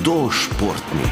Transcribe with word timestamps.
Hudo 0.00 0.30
športni. 0.32 1.04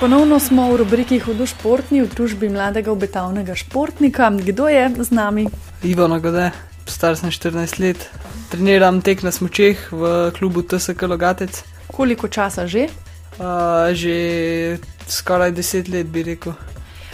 Ponovno 0.00 0.40
smo 0.40 0.72
v 0.72 0.76
rubriki 0.80 1.18
Hudo 1.20 1.44
športni 1.44 2.00
v 2.00 2.08
družbi 2.08 2.48
mladega 2.48 2.88
obetavnega 2.88 3.52
športnika. 3.52 4.30
Kdo 4.32 4.68
je 4.72 4.88
z 4.96 5.10
nami? 5.12 5.44
Ivo 5.84 6.08
Nagode, 6.08 6.56
star 6.88 7.20
sem 7.20 7.28
14 7.28 7.76
let, 7.84 8.08
treniram 8.48 9.04
tek 9.04 9.20
na 9.28 9.28
smočeh 9.28 9.92
v 9.92 10.32
klubu 10.32 10.64
TSK 10.64 11.04
Logatec. 11.04 11.60
Koliko 11.92 12.32
časa 12.32 12.64
že? 12.64 12.88
Uh, 13.36 13.92
že 13.92 14.80
skoraj 15.04 15.52
10 15.52 15.92
let 15.92 16.08
bi 16.08 16.24
rekel. 16.32 16.56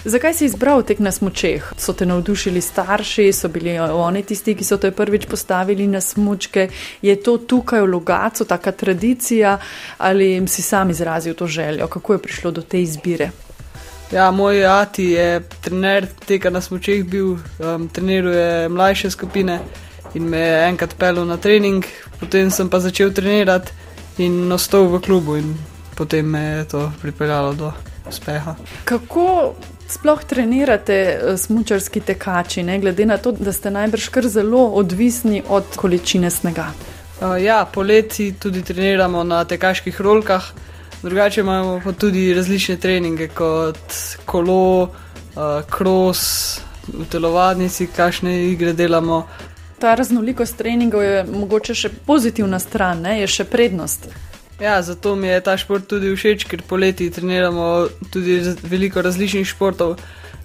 Zakaj 0.05 0.35
si 0.35 0.45
izbral 0.45 0.83
tek 0.83 0.99
na 0.99 1.13
smočeh? 1.13 1.73
So 1.79 1.93
te 1.93 2.07
navdušili 2.07 2.61
starši, 2.61 3.33
so 3.33 3.49
bili 3.49 3.79
oni 3.79 4.23
tisti, 4.23 4.55
ki 4.59 4.65
so 4.65 4.77
te 4.77 4.91
prvič 4.91 5.29
postavili 5.31 5.87
na 5.87 6.01
smočke? 6.01 6.69
Je 7.03 7.15
to 7.23 7.37
tukaj 7.39 7.81
v 7.81 7.87
Logacu, 7.87 8.45
taka 8.45 8.73
tradicija 8.73 9.59
ali 9.99 10.43
si 10.49 10.63
sam 10.63 10.91
izrazil 10.91 11.35
to 11.35 11.47
željo? 11.47 11.87
Kako 11.87 12.13
je 12.13 12.19
prišlo 12.19 12.51
do 12.51 12.63
te 12.63 12.83
izbire? 12.83 13.31
Ja, 14.13 14.31
moj 14.31 14.67
ati 14.67 15.05
je 15.05 15.41
trener 15.61 16.07
tega 16.27 16.51
na 16.51 16.61
smočeh 16.61 17.05
bil, 17.05 17.37
um, 17.59 17.89
treniruje 17.89 18.69
mlajše 18.69 19.11
skupine 19.11 19.61
in 20.15 20.23
me 20.29 20.39
je 20.39 20.69
enkrat 20.69 20.95
pelil 20.99 21.25
na 21.25 21.37
trening, 21.37 21.85
potem 22.21 22.51
sem 22.51 22.69
pa 22.69 22.81
začel 22.81 23.13
trenirati 23.13 23.73
in 24.19 24.53
ostal 24.53 24.91
v 24.91 25.01
klubu 25.01 25.37
in 25.37 25.55
potem 25.95 26.27
me 26.27 26.43
je 26.43 26.69
to 26.69 26.93
pripeljalo 27.03 27.55
do 27.55 27.73
uspeha. 28.09 28.55
Kako 28.85 29.55
sploh 29.93 30.25
trenirate 30.25 30.95
eh, 30.95 31.37
smočarski 31.37 32.01
tekači, 32.01 32.63
ne? 32.63 32.79
glede 32.79 33.07
na 33.07 33.19
to, 33.19 33.33
da 33.33 33.53
ste 33.53 33.71
najbrž 33.71 34.09
kar 34.09 34.29
zelo 34.29 34.67
odvisni 34.81 35.43
od 35.49 35.77
količine 35.77 36.31
snega? 36.31 36.71
Uh, 37.21 37.37
ja, 37.43 37.65
poleti 37.75 38.33
tudi 38.39 38.63
treniramo 38.63 39.25
na 39.25 39.45
tekaških 39.45 40.01
rolkah, 40.01 40.51
drugače 41.03 41.41
imamo 41.41 41.81
pa 41.85 41.93
tudi 41.93 42.35
različne 42.35 42.77
treninge 42.77 43.29
kot 43.29 43.95
kolo, 44.27 44.89
kros, 45.71 46.23
uh, 46.59 46.73
v 46.89 47.07
telovadnici, 47.11 47.87
kakšne 47.87 48.35
igre 48.51 48.73
delamo. 48.73 49.27
Ta 49.79 49.95
raznolikost 49.95 50.57
treningov 50.57 51.03
je 51.03 51.25
mogoče 51.27 51.75
še 51.75 51.91
pozitivna 52.07 52.59
stran, 52.63 53.03
ne? 53.03 53.21
je 53.23 53.27
še 53.27 53.47
prednost. 53.51 54.09
Ja, 54.61 54.83
zato 54.83 55.17
mi 55.17 55.29
je 55.29 55.41
ta 55.41 55.57
šport 55.57 55.87
tudi 55.89 56.13
všeč, 56.17 56.45
ker 56.47 56.63
poleti 56.69 57.11
treniramo 57.11 57.89
tudi 58.13 58.41
veliko 58.63 59.03
različnih 59.03 59.47
športov. 59.49 59.97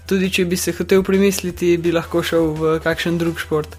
Tudi 0.07 0.31
če 0.31 0.45
bi 0.45 0.57
se 0.57 0.71
hotel 0.71 1.03
premisliti, 1.03 1.75
bi 1.77 1.91
lahko 1.91 2.23
šel 2.23 2.53
v 2.55 2.77
kakšen 2.83 3.17
drug 3.19 3.39
šport. 3.43 3.75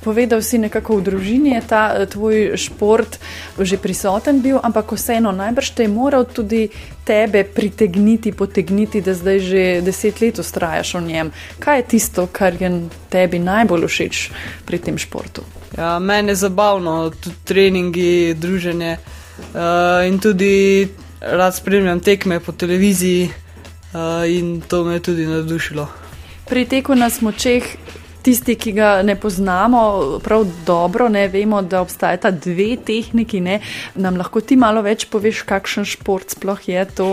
Povedal 0.00 0.40
si 0.40 0.56
nekako 0.56 0.96
v 0.96 1.12
družini, 1.12 1.52
je 1.60 1.62
ta 1.68 1.92
eh, 1.92 2.08
tvoj 2.08 2.56
šport 2.56 3.20
že 3.60 3.76
prisoten 3.76 4.40
bil, 4.40 4.56
ampak 4.56 4.96
vseeno 4.96 5.28
najbrž 5.28 5.76
te 5.76 5.84
je 5.84 5.92
moral 5.92 6.24
tudi 6.24 6.72
tebe 7.04 7.44
pritegniti, 7.44 8.32
potegniti, 8.32 9.04
da 9.04 9.12
zdaj 9.12 9.38
že 9.44 9.62
deset 9.84 10.24
let 10.24 10.40
ustrajaš 10.40 10.96
v 10.96 11.04
njem. 11.04 11.28
Kaj 11.60 11.76
je 11.76 11.88
tisto, 11.92 12.26
kar 12.32 12.56
je 12.56 12.88
tebi 13.12 13.38
najbolj 13.38 13.84
všeč 13.84 14.16
pri 14.64 14.80
tem 14.80 14.96
športu? 14.96 15.44
Ja, 15.76 15.98
meni 16.00 16.32
je 16.32 16.48
zabavno, 16.48 17.12
tudi 17.12 17.36
treningi, 17.44 18.34
druženje. 18.34 19.19
Uh, 19.50 20.06
in 20.08 20.18
tudi 20.18 20.88
rad 21.20 21.54
spremljam 21.54 22.00
tekme 22.00 22.40
po 22.40 22.52
televiziji, 22.52 23.30
uh, 23.92 24.30
in 24.30 24.60
to 24.60 24.84
me 24.84 24.94
je 24.94 25.02
tudi 25.02 25.26
navdušilo. 25.26 25.88
Pri 26.46 26.64
teku 26.64 26.94
na 26.94 27.10
smočeh, 27.10 27.64
tisti, 28.22 28.54
ki 28.54 28.72
ga 28.72 29.02
ne 29.02 29.16
poznamo 29.20 30.18
prav 30.24 30.46
dobro, 30.66 31.08
ne 31.08 31.28
vemo, 31.28 31.62
da 31.62 31.80
obstajata 31.80 32.30
dve 32.30 32.76
tehniki. 32.76 33.40
Ne? 33.40 33.60
Nam 33.94 34.16
lahko 34.16 34.40
ti 34.40 34.56
malo 34.56 34.82
več 34.82 35.06
poveš, 35.10 35.42
kakšen 35.48 35.84
šport 35.84 36.30
sploh 36.36 36.68
je 36.68 36.84
to? 36.94 37.10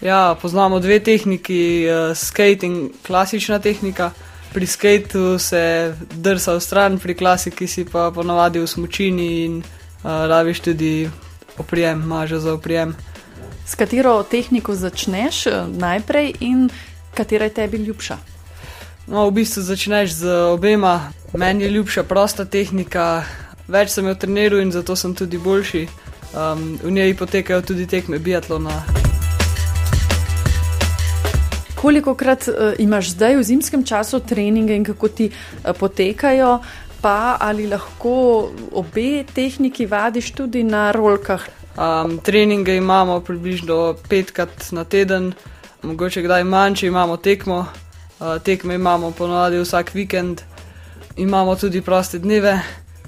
Ja, 0.00 0.36
poznamo 0.42 0.78
dve 0.80 1.00
tehniki, 1.00 1.60
uh, 1.88 2.16
skate 2.16 2.66
in 2.66 2.90
klasična 3.06 3.58
tehnika. 3.58 4.10
Pri 4.52 4.66
skateu 4.66 5.38
se 5.38 5.94
drsa 6.14 6.54
v 6.56 6.60
stran, 6.60 6.98
pri 6.98 7.14
klasiki 7.14 7.66
si 7.68 7.84
pa 7.84 8.08
ponavadi 8.14 8.62
v 8.62 8.68
smočini 8.68 9.26
in 9.44 9.58
uh, 9.60 10.24
raviš 10.30 10.60
tudi 10.70 11.08
oprijem, 11.58 12.02
maže 12.06 12.38
za 12.40 12.54
oprijem. 12.54 12.96
S 13.66 13.74
katero 13.74 14.22
tehniko 14.22 14.74
začneš 14.74 15.46
eh, 15.46 15.66
najprej 15.68 16.32
in 16.40 16.70
katera 17.14 17.44
je 17.44 17.54
tebi 17.54 17.76
ljubša? 17.76 18.16
No, 19.06 19.28
v 19.28 19.40
bistvu 19.40 19.62
začneš 19.62 20.12
z 20.20 20.32
obema. 20.52 21.12
Meni 21.32 21.64
je 21.64 21.70
ljubša 21.70 22.02
prosta 22.02 22.44
tehnika, 22.44 23.24
več 23.68 23.92
sem 23.92 24.06
jo 24.06 24.14
treniral 24.14 24.60
in 24.60 24.72
zato 24.72 24.96
sem 24.96 25.14
tudi 25.14 25.38
boljši. 25.38 25.88
Um, 26.28 26.78
v 26.82 26.90
njej 26.92 27.14
potekajo 27.16 27.62
tudi 27.62 27.86
tekme 27.86 28.18
biatlona. 28.18 28.84
Koliko 31.74 32.14
krat 32.14 32.48
uh, 32.48 32.76
imaš 32.78 33.16
zdaj 33.16 33.36
v 33.36 33.42
zimskem 33.42 33.84
času 33.84 34.20
treninge 34.20 34.76
in 34.76 34.84
kako 34.84 35.08
ti 35.08 35.30
uh, 35.30 35.72
potekajo? 35.72 36.58
Pa 37.00 37.36
ali 37.40 37.66
lahko 37.66 38.50
obe 38.72 39.24
tehniki 39.34 39.86
vadiš 39.86 40.32
tudi 40.32 40.62
na 40.62 40.92
rolkah? 40.92 41.48
Um, 41.78 42.18
treninge 42.18 42.76
imamo 42.76 43.20
približno 43.20 43.94
petkrat 44.08 44.72
na 44.72 44.84
teden, 44.84 45.32
mogoče 45.82 46.22
kdaj 46.22 46.44
manj, 46.44 46.74
če 46.74 46.86
imamo 46.86 47.16
tekmo. 47.16 47.66
Uh, 48.18 48.40
tekme 48.42 48.74
imamo 48.74 49.12
ponovadi 49.14 49.60
vsak 49.62 49.94
vikend, 49.94 50.42
imamo 51.16 51.54
tudi 51.56 51.80
proste 51.80 52.18
dneve. 52.18 52.58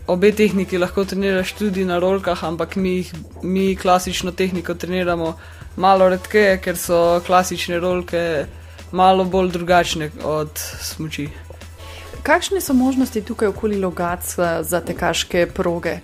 Obe 0.06 0.31
tehniki 0.33 0.79
lahko 0.79 1.05
treniraš 1.05 1.53
tudi 1.59 1.84
na 1.84 1.99
rolkah, 1.99 2.45
ampak 2.45 2.77
mi, 2.77 3.05
mi 3.43 3.77
klasično 3.77 4.33
tehniko 4.33 4.75
treniramo 4.75 5.34
malo 5.77 6.09
redkeje, 6.09 6.56
ker 6.62 6.79
so 6.79 7.21
klasične 7.27 7.79
rolke 7.79 8.47
malo 8.93 9.25
bolj 9.25 9.50
drugačne 9.50 10.11
od 10.25 10.50
smoči. 10.83 11.29
Kakšne 12.22 12.60
so 12.60 12.75
možnosti 12.75 13.22
tukaj 13.22 13.48
okoli 13.48 13.78
Logaca 13.81 14.62
za 14.62 14.81
tekaške 14.81 15.47
proge? 15.54 15.98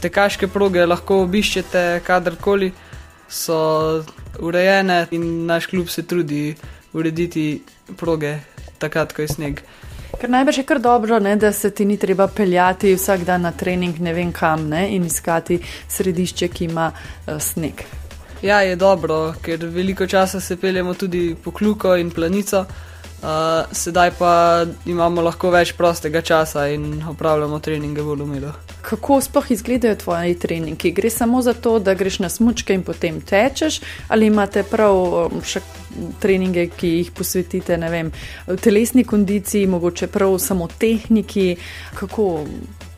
Tekaške 0.00 0.48
proge 0.48 0.86
lahko 0.86 1.22
obiščete 1.24 2.00
kadarkoli, 2.06 2.72
so 3.28 4.02
urejene 4.38 5.06
in 5.10 5.46
naš 5.46 5.66
klub 5.66 5.88
se 5.88 6.02
trudi 6.02 6.54
urediti 6.92 7.62
proge 7.96 8.38
takrat, 8.78 9.12
ko 9.12 9.22
je 9.22 9.28
sneg. 9.28 9.62
Ker 10.20 10.30
najbrž 10.30 10.58
je 10.58 10.66
kar 10.66 10.80
dobro, 10.80 11.20
ne, 11.20 11.36
da 11.36 11.52
se 11.52 11.70
ti 11.70 11.84
ni 11.84 11.96
treba 11.96 12.26
peljati 12.26 12.94
vsak 12.94 13.24
dan 13.24 13.46
na 13.46 13.52
trening 13.52 14.00
ne 14.00 14.12
vem 14.14 14.32
kam 14.32 14.68
ne, 14.68 14.88
in 14.96 15.06
iskati 15.06 15.60
središče, 15.88 16.48
ki 16.48 16.64
ima 16.64 16.90
uh, 16.92 17.38
sneg. 17.40 17.84
Ja, 18.42 18.60
je 18.64 18.76
dobro, 18.76 19.34
ker 19.42 19.64
veliko 19.66 20.06
časa 20.06 20.40
se 20.40 20.56
peljemo 20.56 20.94
tudi 20.94 21.36
po 21.44 21.50
kluko 21.50 21.96
in 21.96 22.10
planico. 22.10 22.60
Uh, 22.60 22.89
sedaj 23.72 24.10
pa 24.18 24.64
imamo 24.86 25.22
lahko 25.22 25.50
več 25.50 25.74
prostega 25.76 26.22
časa 26.22 26.66
in 26.72 27.02
opravljamo 27.08 27.58
treninge 27.60 28.02
bolj 28.02 28.22
umilo. 28.22 28.52
Kako 28.82 29.20
sploh 29.20 29.50
izgledajo 29.50 29.96
tvoji 29.96 30.38
treningi? 30.38 30.90
Gre 30.90 31.10
samo 31.10 31.42
za 31.42 31.52
to, 31.52 31.78
da 31.78 31.94
greš 31.94 32.18
na 32.18 32.28
smočke 32.28 32.74
in 32.74 32.82
potem 32.82 33.20
tečeš, 33.20 33.80
ali 34.08 34.26
imate 34.26 34.62
prav 34.62 34.96
um, 34.96 35.42
še 35.44 35.60
treninge, 36.20 36.66
ki 36.76 36.88
jih 36.88 37.10
posvetite 37.12 37.76
vem, 37.76 38.12
telesni 38.62 39.04
kondiciji, 39.04 39.66
mogoče 39.66 40.06
prav 40.06 40.38
samo 40.38 40.68
tehniki? 40.78 41.56
Kako 41.94 42.44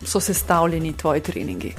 so 0.04 0.20
sestavljeni 0.20 0.96
tvoji 0.96 1.20
treningi? 1.20 1.74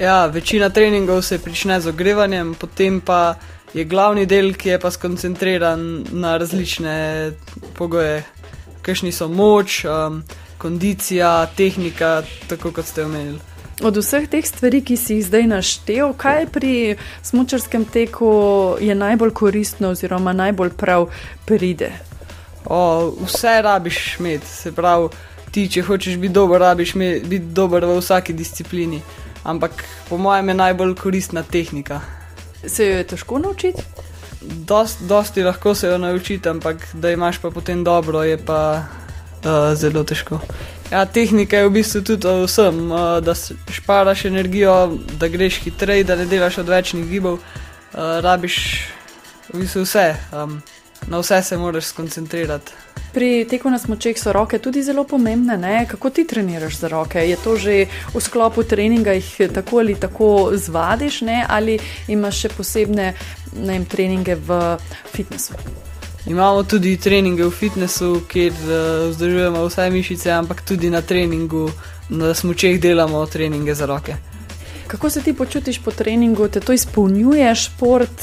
Ja, 0.00 0.26
večina 0.26 0.70
treningov 0.70 1.22
se 1.22 1.38
prične 1.38 1.80
z 1.80 1.88
ogrevanjem, 1.88 2.54
potem 2.54 3.00
pa 3.00 3.34
je 3.74 3.84
glavni 3.84 4.26
del, 4.26 4.54
ki 4.54 4.68
je 4.68 4.80
pa 4.80 4.90
skoncentriran 4.90 6.04
na 6.10 6.36
različne 6.36 7.32
pogoje, 7.76 8.22
kakšni 8.82 9.12
so 9.12 9.28
moč, 9.28 9.84
um, 9.84 10.22
kondicija, 10.58 11.46
tehnika, 11.56 12.22
tako 12.48 12.72
kot 12.72 12.86
ste 12.86 13.04
omenili. 13.04 13.38
Od 13.82 13.96
vseh 13.96 14.26
teh 14.26 14.42
stvari, 14.46 14.80
ki 14.82 14.96
si 14.98 15.18
jih 15.18 15.26
zdaj 15.26 15.46
naštel, 15.46 16.10
kaj 16.18 16.48
pri 16.50 16.96
smočarskem 17.22 17.84
teku 17.84 18.30
je 18.80 18.94
najbolj 18.94 19.30
koristno, 19.30 19.92
oziroma 19.94 20.32
najbolj 20.32 20.72
prav 20.74 21.06
pride? 21.46 21.92
O, 22.66 23.14
vse 23.22 23.60
rabiš 23.62 24.16
imeti, 24.18 24.46
se 24.46 24.72
pravi, 24.74 25.08
ti, 25.54 25.68
če 25.70 25.86
hočeš 25.86 26.18
biti 26.18 26.34
dober, 26.34 26.60
rabiš 26.60 26.94
biti 26.98 27.44
dober 27.54 27.86
v 27.86 28.00
vsaki 28.00 28.34
disciplini. 28.34 28.98
Ampak 29.44 29.84
po 30.08 30.18
mojem 30.18 30.48
je 30.48 30.54
najbolj 30.54 30.94
koristna 30.98 31.42
tehnika. 31.42 32.00
Se 32.66 32.86
jo 32.86 32.96
je 32.96 33.04
težko 33.04 33.38
naučiti? 33.38 33.82
Dost, 34.40 35.02
dosti 35.02 35.42
lahko 35.42 35.74
se 35.74 35.86
jo 35.86 35.98
naučiti, 35.98 36.48
ampak 36.48 36.76
da 36.92 37.10
imaš 37.10 37.38
pa 37.38 37.50
potem 37.50 37.84
dobro, 37.84 38.22
je 38.22 38.38
pa 38.38 38.82
uh, 38.82 39.74
zelo 39.74 40.04
težko. 40.04 40.40
Ja, 40.90 41.04
tehnika 41.04 41.56
je 41.56 41.68
v 41.68 41.72
bistvu 41.72 42.02
tudi 42.02 42.28
vsem, 42.46 42.90
uh, 42.90 43.18
da 43.20 43.34
šparaš 43.70 44.24
energijo, 44.24 44.98
da 45.18 45.28
greš 45.28 45.60
hitreje, 45.64 46.04
da 46.04 46.16
ne 46.16 46.26
delaš 46.26 46.58
odvečnih 46.58 47.08
gibov. 47.08 47.38
Uh, 47.38 48.20
rabiš 48.20 48.56
v 49.52 49.60
bistvu 49.60 49.82
vse. 49.82 50.14
Um, 50.32 50.62
na 51.06 51.18
vse 51.18 51.42
se 51.42 51.56
moraš 51.56 51.84
skoncentrirati. 51.84 52.72
Pri 53.12 53.46
teku 53.50 53.70
na 53.70 53.78
smočeh 53.78 54.18
so 54.18 54.32
roke 54.32 54.58
tudi 54.58 54.82
zelo 54.82 55.04
pomembne. 55.04 55.56
Ne? 55.56 55.86
Kako 55.90 56.10
ti 56.10 56.26
treniraš 56.26 56.76
za 56.76 56.88
roke? 56.88 57.18
Je 57.18 57.36
to 57.36 57.56
že 57.56 57.86
v 58.14 58.20
sklopu 58.20 58.62
treninga, 58.62 59.12
jih 59.12 59.50
tako 59.54 59.78
ali 59.78 59.94
tako 59.94 60.50
zvadiš, 60.54 61.20
ne? 61.20 61.44
ali 61.48 61.78
imaš 62.08 62.40
še 62.44 62.48
posebne 62.48 63.14
vem, 63.52 63.84
treninge 63.84 64.34
v 64.34 64.76
fitnessu? 65.12 65.54
Imamo 66.28 66.62
tudi 66.62 66.96
treninge 66.96 67.44
v 67.44 67.50
fitnessu, 67.50 68.20
kjer 68.28 68.52
uh, 68.52 69.08
vzdržujemo 69.10 69.64
vse 69.64 69.90
mišice, 69.90 70.30
ampak 70.30 70.60
tudi 70.60 70.90
na 70.90 71.00
treningu 71.00 71.70
na 72.08 72.34
smočeh 72.34 72.80
delamo 72.80 73.26
treninge 73.26 73.74
za 73.74 73.86
roke. 73.86 74.16
Kako 74.88 75.10
se 75.10 75.20
ti 75.22 75.32
počutiš 75.36 75.78
po 75.84 75.90
treningu, 75.90 76.48
te 76.48 76.60
to 76.60 76.72
izpolnjuje 76.72 77.54
šport, 77.54 78.22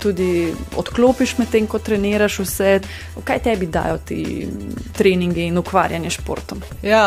tudi 0.00 0.54
odklopiš 0.76 1.34
med 1.38 1.50
tem, 1.52 1.66
ko 1.66 1.78
treniraš 1.78 2.38
vse? 2.38 2.80
Kaj 3.24 3.42
tebi 3.44 3.66
dajo 3.66 3.98
ti 3.98 4.48
treningi 4.96 5.44
in 5.44 5.58
ukvarjanje 5.58 6.10
s 6.10 6.16
športom? 6.16 6.62
Ja, 6.82 7.04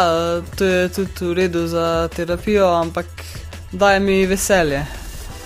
to 0.58 0.66
je 0.66 0.90
tudi 0.94 1.26
v 1.26 1.34
redu 1.34 1.66
za 1.68 2.08
terapijo, 2.16 2.70
ampak 2.70 3.06
daje 3.72 4.00
mi 4.00 4.22
veselje, 4.30 4.86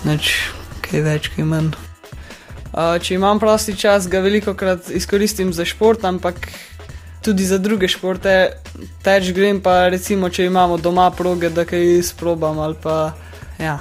neč 0.04 0.36
kaj 0.84 1.02
več, 1.02 1.32
kaj 1.32 1.48
manj. 1.48 1.72
Če 2.74 3.16
imam 3.16 3.40
prosti 3.40 3.78
čas, 3.80 4.12
ga 4.12 4.20
veliko 4.20 4.58
krat 4.60 4.92
izkoristim 4.92 5.54
za 5.54 5.64
šport, 5.66 6.04
ampak 6.04 6.50
tudi 7.24 7.48
za 7.48 7.64
druge 7.64 7.88
športe. 7.88 8.58
Teč 9.04 9.32
grem 9.32 9.64
pa 9.64 9.88
recimo, 9.88 10.28
če 10.30 10.52
imamo 10.52 10.78
doma 10.78 11.12
proge, 11.16 11.50
da 11.50 11.64
kaj 11.64 11.94
izprobam 12.02 12.60
ali 12.60 12.76
pa. 12.84 13.14
Ja. 13.60 13.80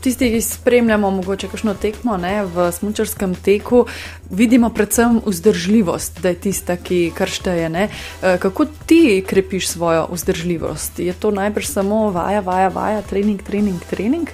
Tisti, 0.00 0.30
ki 0.32 0.40
spremljamo 0.40 1.10
mogoče 1.10 1.48
kakšno 1.48 1.74
tekmo 1.74 2.16
ne, 2.16 2.44
v 2.48 2.70
smočarskem 2.72 3.34
teku, 3.34 3.84
vidimo 4.30 4.70
predvsem 4.72 5.20
vzdržljivost, 5.26 6.22
da 6.22 6.32
je 6.32 6.40
tista, 6.48 6.76
ki 6.76 7.12
kršteje. 7.14 7.68
Ne. 7.68 7.88
E, 8.22 8.38
kako 8.40 8.64
ti 8.86 9.24
krepiš 9.26 9.68
svojo 9.68 10.06
vzdržljivost? 10.12 10.98
Je 10.98 11.12
to 11.12 11.30
najbrž 11.30 11.66
samo 11.66 12.10
vaja, 12.10 12.40
vaja, 12.40 12.68
vaja, 12.68 13.02
trening, 13.02 13.42
trening, 13.42 13.80
trening? 13.90 14.30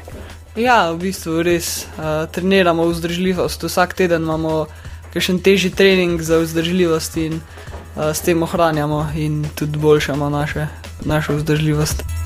Ja, 0.59 0.91
v 0.93 0.99
bistvu 1.07 1.43
res 1.47 1.87
uh, 1.95 2.27
treniramo 2.31 2.87
vzdržljivost. 2.91 3.63
Vsak 3.63 3.95
teden 3.95 4.27
imamo 4.27 4.67
še 5.15 5.39
težji 5.39 5.71
trening 5.71 6.23
za 6.23 6.39
vzdržljivost 6.43 7.17
in 7.23 7.39
uh, 7.39 8.11
s 8.11 8.23
tem 8.27 8.43
ohranjamo 8.43 9.11
in 9.15 9.45
tudi 9.55 9.79
boljšamo 9.79 10.31
naše, 10.31 10.67
našo 11.07 11.39
vzdržljivost. 11.39 12.20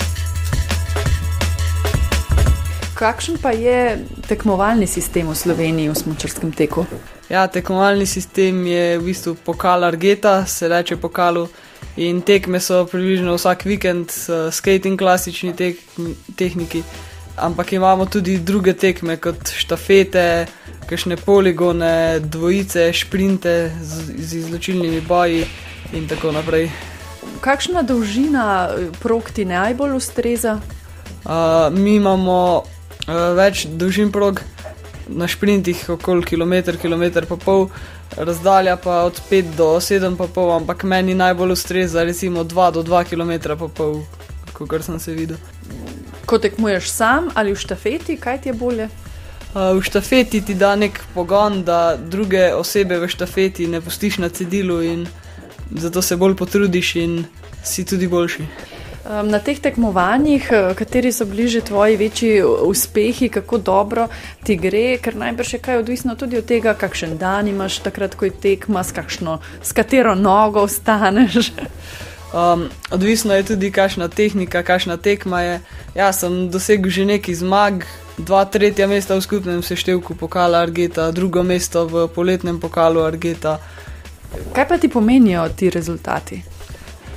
Kakšen 2.94 3.42
pa 3.42 3.50
je 3.50 3.98
tekmovalni 4.30 4.86
sistem 4.86 5.26
v 5.26 5.34
Sloveniji 5.34 5.90
v 5.90 5.98
smočarskem 5.98 6.54
teku? 6.54 6.86
Ja, 7.26 7.50
tekmovalni 7.50 8.06
sistem 8.06 8.62
je 8.70 8.98
v 8.98 9.10
bistvu 9.10 9.34
pokal 9.34 9.82
Argeta, 9.82 10.46
se 10.46 10.68
reče 10.70 10.96
pokalu. 10.96 11.48
In 11.98 12.22
tekme 12.22 12.62
so 12.62 12.86
približno 12.86 13.34
vsak 13.34 13.66
vikend, 13.66 14.14
skating, 14.50 14.94
klasični 14.94 15.54
tek, 15.58 15.82
tehniki. 16.38 16.84
Ampak 17.34 17.72
imamo 17.74 18.06
tudi 18.06 18.38
druge 18.38 18.78
tekme, 18.78 19.18
kot 19.18 19.42
štafete, 19.42 20.46
kakšne 20.86 21.18
poligone, 21.18 22.22
dvojice, 22.22 22.92
šprinte 22.94 23.74
z, 23.82 24.14
z 24.22 24.46
izločilnimi 24.46 25.02
boji 25.02 25.42
in 25.98 26.06
tako 26.06 26.30
naprej. 26.30 26.70
Kakšna 27.42 27.82
dolžina 27.82 28.70
prog 29.02 29.34
ti 29.34 29.42
najbolj 29.44 29.98
ustreza? 29.98 30.60
Uh, 31.24 31.74
mi 31.74 31.96
imamo 31.98 32.62
več 33.06 33.66
dolžin 33.66 34.12
prog, 34.12 34.40
na 35.08 35.28
šprintih 35.28 35.88
okoli 35.88 36.24
kilometr, 36.24 36.78
kilometr 36.80 37.26
pa 37.28 37.36
pol, 37.36 37.68
razdalja 38.16 38.76
pa 38.76 39.02
od 39.04 39.20
5 39.30 39.56
do 39.56 39.68
7 39.80 40.16
pa 40.16 40.26
pol, 40.26 40.52
ampak 40.56 40.84
meni 40.84 41.14
najbolj 41.14 41.52
ustreza 41.52 42.04
recimo 42.04 42.44
2 42.44 42.70
do 42.72 42.82
2 42.82 43.04
km 43.04 43.58
pa 43.58 43.68
pol, 43.68 44.00
kot 44.52 44.84
sem 44.84 44.98
se 45.00 45.12
videl. 45.12 45.36
Ko 46.24 46.38
tekmuješ 46.38 46.88
sam 46.88 47.28
ali 47.34 47.52
v 47.52 47.60
štafeti, 47.60 48.16
kaj 48.16 48.40
ti 48.40 48.48
je 48.48 48.54
bolje? 48.54 48.88
Uh, 49.54 49.76
v 49.78 49.84
štafeti 49.84 50.40
ti 50.40 50.54
da 50.54 50.74
nek 50.76 51.00
pogon, 51.14 51.62
da 51.62 51.96
druge 51.96 52.54
osebe 52.54 52.98
v 52.98 53.08
štafeti 53.08 53.68
ne 53.68 53.80
pustiš 53.80 54.18
na 54.18 54.28
cedilu 54.28 54.80
in 54.82 55.06
zato 55.70 56.02
se 56.02 56.16
bolj 56.16 56.34
potrudiš 56.36 56.96
in 56.96 57.24
si 57.62 57.84
tudi 57.84 58.08
boljši. 58.08 58.46
Na 59.04 59.38
teh 59.38 59.58
tekmovanjih, 59.60 60.48
eh, 60.52 60.74
kateri 60.74 61.12
so 61.12 61.26
bliže 61.28 61.60
tvoji 61.60 61.96
večji 61.96 62.42
uspehi, 62.42 63.28
kako 63.28 63.58
dobro 63.58 64.08
ti 64.44 64.56
gre, 64.56 64.96
ker 64.98 65.16
najbrž 65.16 65.52
je 65.52 65.58
kaj 65.58 65.76
odvisno 65.78 66.14
tudi 66.14 66.38
od 66.38 66.44
tega, 66.44 66.74
kakšen 66.74 67.18
dan 67.18 67.48
imaš 67.48 67.78
takrat, 67.84 68.14
ko 68.14 68.24
je 68.24 68.30
tekma, 68.30 68.84
s, 68.84 68.92
kakšno, 68.92 69.38
s 69.62 69.72
katero 69.72 70.14
nogo 70.14 70.60
ostaneš. 70.60 71.52
Um, 72.34 72.64
odvisno 72.90 73.34
je 73.34 73.42
tudi, 73.42 73.70
kakšna 73.70 74.08
tehnika, 74.08 74.62
kakšna 74.62 74.96
tekma 74.96 75.40
je. 75.40 75.60
Jaz 75.94 76.24
sem 76.24 76.48
dosegel 76.50 76.90
že 76.90 77.04
neki 77.04 77.34
zmag, 77.34 77.84
dva 78.18 78.44
tretja 78.44 78.86
mesta 78.86 79.14
v 79.14 79.20
skupnem 79.20 79.62
seštevku 79.62 80.14
pokala 80.14 80.58
Argeta, 80.58 81.10
drugo 81.10 81.42
mesto 81.42 81.86
v 81.86 82.08
poletnem 82.08 82.60
pokalu 82.60 83.04
Argeta. 83.04 83.58
Kaj 84.54 84.68
pa 84.68 84.78
ti 84.78 84.88
pomenijo 84.88 85.48
ti 85.56 85.70
rezultati? 85.70 86.53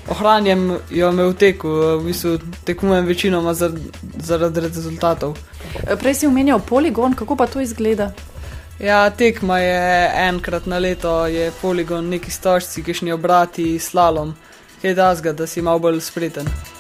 Ohranjam 0.10 0.80
jo 0.90 1.12
me 1.12 1.24
v 1.24 1.34
teku, 1.34 1.70
v 1.70 2.06
bistvu 2.06 2.38
tekmujem 2.66 3.06
večinoma 3.06 3.54
zaradi 3.54 4.60
rezultatov. 4.60 5.38
Prej 6.00 6.14
si 6.14 6.28
omenjal 6.28 6.60
poligon, 6.60 7.14
kako 7.14 7.36
pa 7.36 7.48
to 7.48 7.62
izgleda? 7.62 8.12
Ja, 8.80 9.10
tekma 9.10 9.60
je 9.60 10.12
enkrat 10.30 10.66
na 10.66 10.78
leto, 10.78 11.26
je 11.28 11.52
poligon 11.62 12.10
neki 12.10 12.32
stožci, 12.32 12.84
kišni 12.84 13.12
obrati, 13.12 13.80
slalom, 13.80 14.36
kaj 14.82 14.94
da 14.94 15.16
zga, 15.16 15.34
da 15.34 15.48
si 15.48 15.62
malo 15.62 15.80
bolj 15.80 16.02
spreten. 16.02 16.77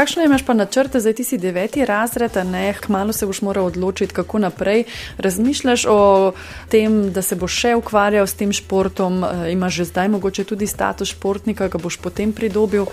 Kakšno 0.00 0.24
imaš 0.24 0.42
pa 0.46 0.54
načrte, 0.54 1.00
zdaj 1.00 1.12
ti 1.12 1.24
si 1.24 1.38
deveti 1.38 1.84
razred, 1.84 2.32
ne, 2.44 2.74
kmalo 2.80 3.12
se 3.12 3.26
boš 3.26 3.42
moral 3.42 3.66
odločiti, 3.66 4.14
kako 4.14 4.38
naprej. 4.38 4.84
Razmišljaš 5.18 5.84
o 5.88 6.32
tem, 6.72 7.12
da 7.12 7.22
se 7.22 7.36
boš 7.36 7.52
še 7.52 7.74
ukvarjal 7.76 8.24
s 8.26 8.32
tem 8.34 8.48
športom, 8.52 9.20
e, 9.24 9.52
imaš 9.52 9.74
že 9.74 9.84
zdaj 9.84 10.08
mogoče 10.08 10.44
tudi 10.44 10.66
status 10.66 11.12
športnika, 11.12 11.68
ga 11.68 11.78
boš 11.78 12.00
potem 12.00 12.32
pridobil? 12.32 12.88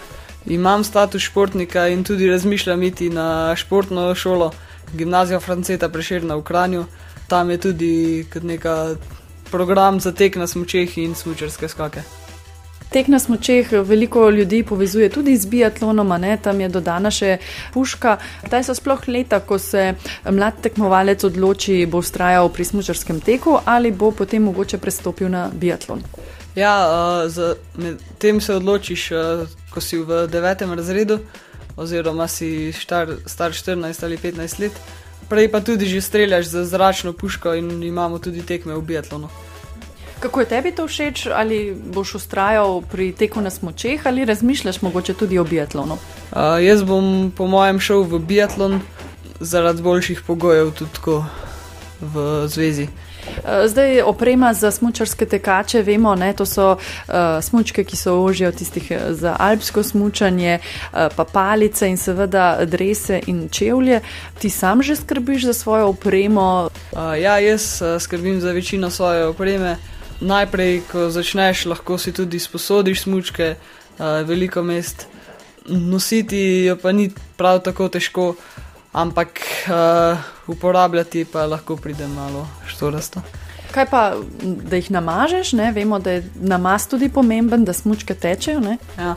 Imam 0.52 0.84
status 0.84 1.24
športnika 1.32 1.88
in 1.88 2.04
tudi 2.04 2.28
razmišljam 2.28 2.84
iti 2.84 3.10
na 3.10 3.56
športno 3.56 4.12
šolo, 4.16 4.52
gimnazijo 4.92 5.40
Franceta 5.40 5.88
Preširna 5.90 6.36
v 6.36 6.44
Kranju. 6.44 6.86
Tam 7.28 7.50
je 7.50 7.58
tudi 7.58 8.26
neka 8.44 8.96
program 9.52 10.04
za 10.04 10.12
tek 10.12 10.36
na 10.36 10.48
smočeh 10.48 10.98
in 10.98 11.16
smočarske 11.16 11.72
skake. 11.72 12.27
Tek 12.90 13.08
na 13.08 13.20
smočeh 13.20 13.72
veliko 13.84 14.30
ljudi 14.30 14.64
povezuje 14.64 15.10
tudi 15.10 15.38
z 15.38 15.46
biatlonom, 15.46 16.14
ne? 16.22 16.38
tam 16.42 16.62
je 16.62 16.70
dodana 16.70 17.12
še 17.12 17.38
puška. 17.74 18.18
Kdaj 18.46 18.64
so 18.64 18.76
sploh 18.78 19.04
leta, 19.12 19.42
ko 19.44 19.60
se 19.60 19.94
mlad 20.24 20.62
tekmovalec 20.64 21.24
odloči, 21.28 21.82
bo 21.86 22.00
ustrajal 22.00 22.48
pri 22.50 22.66
smočarskem 22.66 23.20
teku 23.20 23.58
ali 23.66 23.92
bo 23.92 24.12
potem 24.12 24.48
mogoče 24.48 24.80
prestopil 24.80 25.30
na 25.30 25.50
biatlon? 25.52 26.04
Ja, 26.56 26.74
uh, 27.28 28.00
tem 28.18 28.40
se 28.42 28.56
odločiš, 28.56 29.12
uh, 29.12 29.44
ko 29.74 29.84
si 29.84 30.00
v 30.00 30.24
devetem 30.32 30.72
razredu, 30.74 31.20
oziroma 31.78 32.28
si 32.28 32.72
star, 32.74 33.12
star 33.26 33.52
14 33.52 34.04
ali 34.04 34.18
15 34.18 34.64
let. 34.64 34.80
Prej 35.30 35.52
pa 35.52 35.60
tudi 35.60 35.86
že 35.86 36.02
streljaš 36.02 36.46
z 36.56 36.66
zračno 36.66 37.14
puško 37.14 37.54
in 37.54 37.84
imamo 37.84 38.20
tudi 38.20 38.42
tekme 38.42 38.74
v 38.74 38.82
biatlonu. 38.82 39.28
Kako 40.20 40.40
je 40.40 40.46
tebi 40.46 40.72
to 40.72 40.88
všeč, 40.88 41.28
ali 41.34 41.76
boš 41.94 42.16
ustrajal 42.16 42.82
pri 42.82 43.12
teku 43.12 43.42
na 43.42 43.50
smočeh, 43.50 44.02
ali 44.06 44.26
razmišljaš 44.26 44.82
mogoče 44.82 45.14
tudi 45.14 45.40
o 45.40 45.44
biatlonu? 45.44 45.94
Uh, 45.94 46.58
jaz 46.62 46.84
bom, 46.84 47.32
po 47.38 47.48
mojem, 47.48 47.80
šel 47.80 48.02
v 48.04 48.20
biatlon 48.20 48.82
zaradi 49.40 49.82
boljših 49.82 50.22
pogojev, 50.28 50.72
tudi 50.74 51.22
v 52.02 52.48
zvezi. 52.48 52.88
Zdaj, 53.66 54.02
oprema 54.02 54.54
za 54.54 54.72
smočarske 54.72 55.26
tekače, 55.26 55.82
vemo, 55.82 56.16
da 56.16 56.34
to 56.34 56.46
so 56.46 56.72
uh, 56.72 57.14
smočke, 57.42 57.84
ki 57.84 57.98
so 57.98 58.16
ožje 58.24 58.48
od 58.48 58.56
tistih 58.56 58.92
za 59.10 59.36
alpsko 59.40 59.84
smočanje, 59.84 60.60
uh, 60.60 61.08
pa 61.16 61.26
palice 61.26 61.90
in 61.90 61.98
seveda 61.98 62.66
drese 62.66 63.22
in 63.28 63.50
čevlje. 63.50 64.02
Ti 64.40 64.50
sam 64.50 64.82
že 64.84 64.96
skrbiš 64.96 65.44
za 65.44 65.54
svojo 65.54 65.90
opremo? 65.90 66.70
Uh, 66.92 67.00
ja, 67.22 67.40
jaz 67.40 67.82
uh, 67.82 68.02
skrbim 68.02 68.42
za 68.42 68.52
večino 68.52 68.90
svoje 68.90 69.26
opreme 69.26 69.78
najprej, 70.22 70.82
ko 70.92 71.10
začneš, 71.10 71.66
lahko 71.66 71.98
si 71.98 72.14
tudi 72.14 72.40
sposodiš 72.40 73.04
smočke, 73.06 73.56
uh, 73.56 74.06
veliko 74.28 74.64
mest, 74.64 75.08
nositi 75.68 76.66
jo 76.66 76.78
pa 76.82 76.92
ni 76.92 77.10
prav 77.38 77.60
tako 77.64 77.90
težko, 77.90 78.36
ampak 78.94 79.40
uh, 79.68 80.18
uporabljati 80.48 81.26
pa 81.26 81.46
lahko 81.46 81.76
pride 81.76 82.08
malo 82.08 82.48
štorasto. 82.68 83.22
Kaj 83.72 83.86
pa, 83.92 84.16
da 84.42 84.76
jih 84.80 84.92
namažeš, 84.92 85.54
ne? 85.54 85.72
vemo, 85.72 86.00
da 86.00 86.18
je 86.18 86.30
namaz 86.40 86.88
tudi 86.88 87.10
pomemben, 87.10 87.66
da 87.66 87.74
smočke 87.74 88.16
tečejo. 88.16 88.62
Ja. 88.98 89.16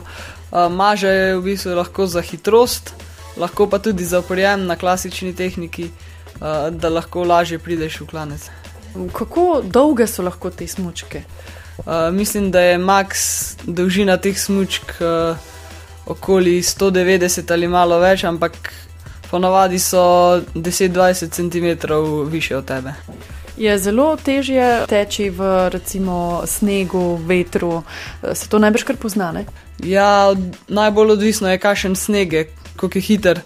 Uh, 0.51 0.67
maže 0.71 1.07
je 1.07 1.35
v 1.37 1.43
bistvu 1.43 1.75
lahko 1.75 2.05
za 2.05 2.21
hitrost, 2.21 2.93
lahko 3.37 3.69
pa 3.69 3.79
tudi 3.79 4.05
za 4.05 4.19
uporjem 4.19 4.65
na 4.67 4.75
klasični 4.75 5.33
tehniki, 5.35 5.87
uh, 5.87 6.69
da 6.69 6.89
lahko 6.89 7.23
lažje 7.23 7.59
prideš 7.59 8.01
v 8.01 8.11
klanec. 8.11 8.51
Kako 9.13 9.61
dolge 9.63 10.07
so 10.07 10.23
lahko 10.23 10.49
te 10.49 10.67
smočke? 10.67 11.23
Uh, 11.77 12.13
mislim, 12.13 12.51
da 12.51 12.61
je 12.61 12.77
max 12.77 13.55
dolžina 13.63 14.17
teh 14.17 14.39
smočk 14.39 14.83
uh, 14.99 15.37
okoli 16.05 16.61
190 16.61 17.51
ali 17.51 17.67
malo 17.67 17.99
več, 17.99 18.23
ampak 18.23 18.57
ponavadi 19.31 19.79
so 19.79 20.41
10-20 20.53 21.31
cm 21.31 21.93
više 22.31 22.57
od 22.57 22.65
tebe. 22.65 22.93
Je 23.57 23.77
zelo 23.79 24.17
težje 24.17 24.85
teči 24.87 25.29
v 25.29 25.69
recimo 25.69 26.43
snegu, 26.45 27.15
vetru, 27.15 27.83
se 28.33 28.49
to 28.49 28.59
najbrž 28.59 28.83
kar 28.83 28.95
poznane? 28.97 29.45
Ja, 29.83 30.35
najbolj 30.67 31.11
odvisno 31.11 31.51
je, 31.51 31.59
kakšen 31.59 31.95
sneg 31.95 32.33
je, 32.33 32.47
koliko 32.75 32.97
je 32.97 33.01
hiter 33.01 33.41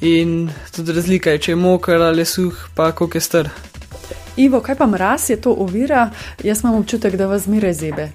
in 0.00 0.50
tudi 0.76 0.92
razlika 0.92 1.30
je, 1.30 1.38
če 1.38 1.52
je 1.52 1.56
moker 1.56 2.02
ali 2.02 2.24
suh, 2.24 2.68
pa 2.74 2.92
koliko 2.92 3.18
je 3.18 3.20
str. 3.20 3.48
Ivo, 4.38 4.60
kaj 4.60 4.74
pa 4.74 4.86
mraz 4.86 5.30
je 5.30 5.40
to 5.40 5.50
ovira? 5.50 6.10
Jaz 6.42 6.60
imam 6.62 6.74
občutek, 6.74 7.16
da 7.16 7.26
vas 7.26 7.42
zmeraj 7.42 7.72
zebe. 7.72 8.08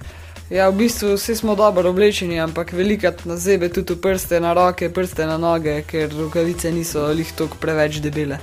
Ja, 0.50 0.68
v 0.68 0.76
bistvu 0.78 1.14
vsi 1.14 1.36
smo 1.36 1.54
dobro 1.54 1.90
oblečeni, 1.90 2.40
ampak 2.40 2.72
velikrat 2.72 3.24
nas 3.24 3.40
zebe 3.40 3.68
tudi 3.68 3.96
prste 3.96 4.40
na 4.40 4.52
roke, 4.52 4.88
prste 4.88 5.26
na 5.26 5.36
noge, 5.38 5.82
ker 5.82 6.08
rokavice 6.16 6.72
niso 6.72 7.06
lih 7.12 7.32
tako 7.36 7.60
preveč 7.60 8.00
debele. 8.00 8.38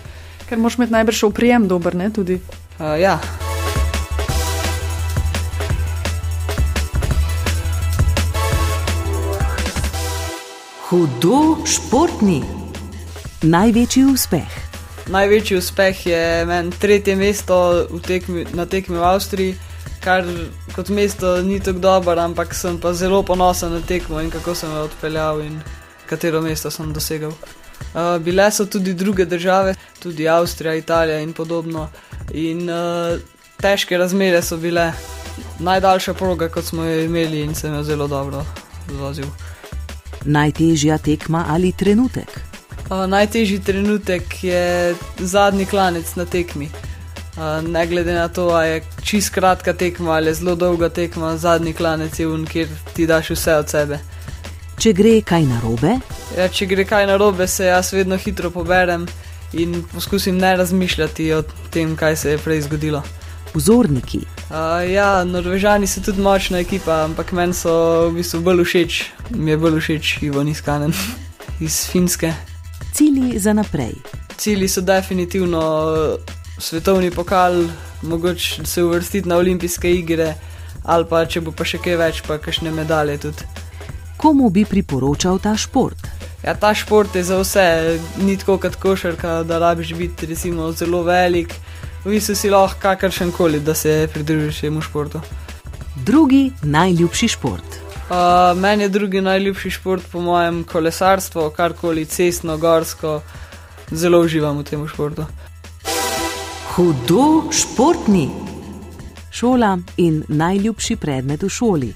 Ker 0.50 0.62
moš 0.62 0.78
imeti 0.78 0.94
najbrž 0.94 1.24
oprijem 1.24 1.68
dober, 1.68 1.96
ne 1.96 2.10
tudi. 2.14 2.38
Uh, 2.78 3.02
ja. 3.02 3.18
Hudo 10.90 11.66
športni. 11.66 12.44
Največji 13.42 14.06
uspeh. 14.06 14.71
Največji 15.10 15.58
uspeh 15.58 16.06
je 16.06 16.46
meni 16.46 16.72
tretje 16.72 17.16
mesto 17.16 17.88
tekmi, 18.08 18.46
na 18.54 18.66
tekmi 18.66 18.98
v 18.98 19.04
Avstriji, 19.04 19.56
kar 20.04 20.26
kot 20.76 20.90
mesto 20.90 21.42
ni 21.42 21.60
tako 21.60 21.80
dobro, 21.80 22.22
ampak 22.22 22.54
sem 22.54 22.78
pa 22.78 22.94
zelo 22.94 23.24
ponosen 23.24 23.74
na 23.74 23.82
tekmo 23.82 24.22
in 24.22 24.30
kako 24.30 24.56
sem 24.56 24.72
jo 24.72 24.86
odpeljal 24.86 25.42
in 25.42 25.60
katero 26.10 26.42
mesto 26.42 26.72
sem 26.72 26.94
dosegel. 26.94 27.34
Uh, 27.94 28.18
bile 28.24 28.52
so 28.52 28.66
tudi 28.66 28.94
druge 28.94 29.26
države, 29.26 29.76
tudi 30.00 30.28
Avstrija, 30.30 30.76
Italija 30.76 31.20
in 31.20 31.34
podobno. 31.34 31.90
In 32.34 32.70
uh, 32.70 33.20
težke 33.62 33.98
razmere 33.98 34.42
so 34.42 34.58
bile, 34.58 34.92
najdaljša 35.60 36.14
proga, 36.14 36.50
kot 36.50 36.66
smo 36.66 36.84
jo 36.84 37.04
imeli, 37.04 37.42
in 37.42 37.56
sem 37.56 37.74
jo 37.74 37.84
zelo 37.84 38.08
dobro 38.08 38.46
zvozil. 38.90 39.26
Najtežja 40.26 40.98
tekma 40.98 41.46
ali 41.50 41.72
trenutek? 41.72 42.51
Uh, 42.92 43.06
najtežji 43.08 43.60
trenutek 43.64 44.44
je 44.44 44.96
zadnji 45.18 45.66
klanec 45.66 46.16
na 46.16 46.26
tekmi. 46.26 46.68
Uh, 47.38 47.70
ne 47.70 47.88
glede 47.88 48.14
na 48.14 48.28
to, 48.28 48.50
ali 48.50 48.68
je 48.68 48.84
čist 49.04 49.30
kratka 49.34 49.74
tekma 49.74 50.12
ali 50.12 50.34
zelo 50.34 50.56
dolga 50.56 50.90
tekma, 50.90 51.38
zadnji 51.38 51.74
klanec 51.74 52.20
je 52.20 52.28
un, 52.28 52.44
kjer 52.46 52.68
ti 52.94 53.08
daš 53.08 53.30
vse 53.30 53.56
od 53.56 53.70
sebe. 53.70 54.00
Če 54.76 54.94
gre 54.94 55.22
kaj 55.24 55.48
narobe? 55.48 55.94
Ja, 56.36 56.50
če 56.52 56.68
gre 56.68 56.84
kaj 56.84 57.08
narobe, 57.08 57.48
se 57.48 57.72
jaz 57.72 57.94
vedno 57.94 58.20
hitro 58.20 58.52
poberem 58.52 59.08
in 59.54 59.86
poskusim 59.94 60.36
ne 60.38 60.52
razmišljati 60.58 61.32
o 61.34 61.42
tem, 61.72 61.96
kaj 61.96 62.16
se 62.16 62.36
je 62.36 62.44
prej 62.44 62.62
zgodilo. 62.68 63.04
Vzorniki. 63.54 64.26
Uh, 64.50 64.84
ja, 64.92 65.24
Norvežani 65.24 65.88
so 65.88 66.04
tudi 66.04 66.20
močna 66.20 66.60
ekipa, 66.60 67.06
ampak 67.08 67.32
meni 67.32 67.56
so 67.56 68.10
v 68.10 68.20
bistvu 68.20 68.44
bolj 68.52 68.68
všeč, 68.68 69.04
mi 69.40 69.56
je 69.56 69.58
bolj 69.58 69.80
všeč 69.80 70.16
Ivo 70.28 70.44
Niskanen 70.44 70.92
iz 71.68 71.86
Finske. 71.88 72.51
Cili 72.94 73.40
za 73.40 73.54
naprej. 73.54 73.94
Cili 74.38 74.68
so 74.68 74.82
definitivno 74.82 75.62
svetovni 76.58 77.12
pokal, 77.12 77.64
mogoče 78.02 78.66
se 78.66 78.84
uvrstiti 78.84 79.30
na 79.30 79.38
olimpijske 79.38 79.92
igre, 79.92 80.34
ali 80.84 81.06
pa 81.10 81.26
če 81.26 81.42
bo 81.42 81.52
pa 81.52 81.66
še 81.66 81.80
kaj 81.82 81.98
več, 81.98 82.22
pa 82.28 82.38
kakšne 82.38 82.72
medalje 82.72 83.18
tudi. 83.18 83.48
Komu 84.18 84.50
bi 84.50 84.66
priporočal 84.66 85.40
ta 85.40 85.56
šport? 85.58 86.10
Ja, 86.44 86.54
ta 86.54 86.74
šport 86.74 87.16
je 87.16 87.24
za 87.24 87.38
vse, 87.42 88.00
ni 88.22 88.38
tako 88.38 88.58
kot 88.62 88.76
košarka, 88.82 89.42
da 89.44 89.60
rabiš 89.62 89.94
biti 89.98 90.26
recimo, 90.26 90.72
zelo 90.72 91.04
velik. 91.04 91.54
V 92.06 92.16
bistvu 92.16 92.36
si 92.36 92.50
lahko 92.50 92.82
kakršen 92.82 93.32
koli, 93.32 93.60
da 93.60 93.76
se 93.78 94.10
pridružiš 94.14 94.62
temu 94.62 94.82
športu. 94.82 95.22
Drugi 96.06 96.52
najljubši 96.64 97.28
šport. 97.28 97.81
Uh, 98.12 98.58
meni 98.60 98.84
je 98.84 98.90
drugi 98.90 99.22
najljubši 99.22 99.70
šport, 99.70 100.04
po 100.12 100.22
mojem, 100.22 100.64
kolesarstvo, 100.64 101.50
karkoli 101.50 102.06
cestno, 102.06 102.58
gorsko. 102.58 103.22
Zelo 103.92 104.20
uživam 104.20 104.58
v 104.58 104.64
tem 104.64 104.88
športu. 104.88 105.26
Hudo 106.74 107.52
športni. 107.52 108.30
Šola 109.32 109.78
in 109.98 110.24
najljubši 110.28 110.96
predmet 110.96 111.44
v 111.44 111.50
šoli. 111.50 111.94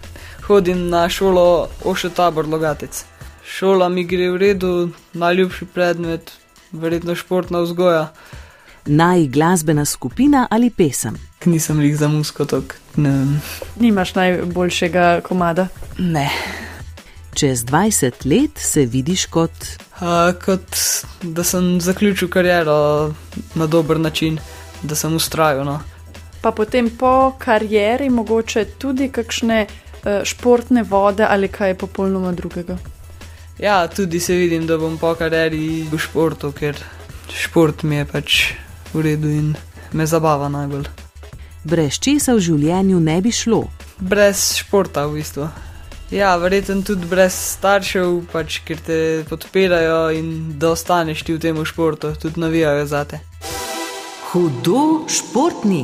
Hodim 0.47 0.87
na 0.89 1.09
šolo 1.09 1.67
Ošo 1.83 2.09
tabor 2.09 2.47
Logatec. 2.47 3.03
Šola 3.43 3.89
mi 3.89 4.03
gre 4.03 4.31
v 4.31 4.37
redu, 4.37 4.89
najljubši 5.13 5.65
predmet, 5.65 6.31
verjetno 6.71 7.15
športna 7.15 7.59
vzgoja. 7.59 8.13
Naj 8.85 9.27
glasbena 9.27 9.85
skupina 9.85 10.47
ali 10.51 10.69
pesem. 10.69 11.34
Nisem 11.45 11.81
jih 11.81 11.97
za 11.97 12.07
musko 12.07 12.45
tok. 12.45 12.75
Nimaš 13.79 14.15
najboljšega 14.15 15.21
komada? 15.23 15.67
Ne. 15.97 16.29
Čez 17.33 17.65
20 17.65 18.25
let 18.25 18.57
se 18.57 18.85
vidiš 18.85 19.25
kot. 19.25 19.51
Uh, 20.01 20.33
kot 20.45 20.77
da 21.21 21.43
sem 21.43 21.81
zaključil 21.81 22.29
kariero 22.29 23.13
na 23.55 23.67
dober 23.67 23.99
način, 23.99 24.39
da 24.83 24.95
sem 24.95 25.15
ustrajal. 25.15 25.65
No. 25.65 25.79
Pa 26.41 26.51
potem 26.51 26.89
po 26.89 27.31
karieri 27.37 28.09
mogoče 28.09 28.65
tudi 28.65 29.09
kakšne 29.09 29.65
uh, 29.67 30.23
športne 30.23 30.83
vode 30.83 31.27
ali 31.29 31.47
kaj 31.47 31.73
popolnoma 31.73 32.31
drugega. 32.31 32.77
Ja, 33.59 33.87
tudi 33.87 34.19
se 34.19 34.33
vidim, 34.33 34.67
da 34.67 34.77
bom 34.77 34.97
po 34.97 35.15
karieri 35.15 35.87
v 35.91 35.99
športu, 35.99 36.51
ker 36.51 36.75
šport 37.31 37.83
mi 37.83 37.95
je 37.95 38.05
pač 38.05 38.43
v 38.93 39.01
redu 39.01 39.29
in 39.29 39.55
me 39.93 40.05
zabava 40.05 40.49
najbolj. 40.49 41.04
Brez 41.65 41.95
česa 41.97 42.35
v 42.37 42.43
življenju 42.45 42.99
ne 43.01 43.15
bi 43.25 43.31
šlo? 43.33 43.63
Brez 43.97 44.51
športa, 44.59 45.07
v 45.09 45.17
bistvu. 45.17 45.47
Ja, 46.13 46.35
verjetno 46.37 46.83
tudi 46.85 47.09
brez 47.09 47.33
staršev, 47.33 48.19
pač, 48.29 48.59
ker 48.67 48.77
te 48.85 48.97
podpirajo 49.25 50.11
in 50.13 50.29
da 50.61 50.75
ostaneš 50.75 51.25
ti 51.25 51.33
v 51.33 51.41
tem 51.41 51.57
športu, 51.65 52.13
tudi 52.21 52.43
navijajo 52.43 52.85
za 52.85 53.01
te. 53.09 53.23
Hudo 54.29 55.07
športni. 55.09 55.81